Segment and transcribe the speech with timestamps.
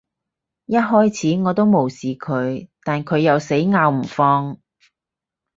[0.65, 4.57] 一開始，我都無視佢，但佢又死咬唔放